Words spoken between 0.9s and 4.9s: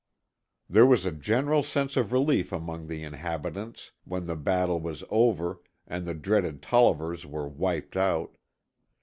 a general sense of relief among the inhabitants when the battle